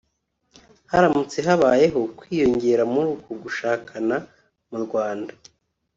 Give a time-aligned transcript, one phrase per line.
[0.91, 4.15] Haramutse habayeho kwiyongera muri uku gushakana
[4.69, 5.33] mu Rwanda